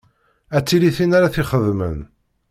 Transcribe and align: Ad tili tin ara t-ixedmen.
Ad 0.57 0.63
tili 0.67 0.91
tin 0.97 1.15
ara 1.17 1.33
t-ixedmen. 1.33 1.97